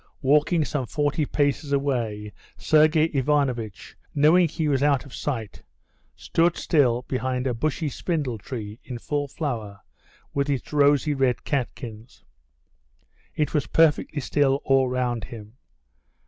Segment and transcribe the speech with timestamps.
[0.23, 5.61] Walking some forty paces away, Sergey Ivanovitch, knowing he was out of sight,
[6.15, 9.81] stood still behind a bushy spindle tree in full flower
[10.33, 12.23] with its rosy red catkins.
[13.35, 15.57] It was perfectly still all round him.